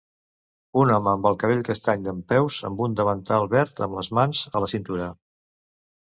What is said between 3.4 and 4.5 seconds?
verd amb les mans